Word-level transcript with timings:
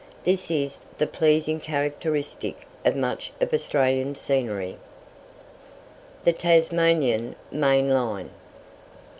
This 0.23 0.49
is 0.49 0.83
the 0.97 1.05
pleasing 1.05 1.59
characteristic 1.59 2.65
of 2.83 2.95
much 2.95 3.31
of 3.39 3.53
Australian 3.53 4.15
scenery. 4.15 4.77
THE 6.23 6.33
TASMANIAN 6.33 7.35
MAIN 7.51 7.87
LINE. 7.91 8.31